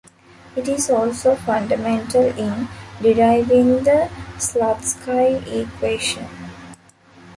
It 0.55 0.67
is 0.67 0.89
also 0.89 1.35
fundamental 1.35 2.23
in 2.35 2.67
deriving 3.03 3.83
the 3.83 4.09
Slutsky 4.39 5.45
equation. 5.45 6.25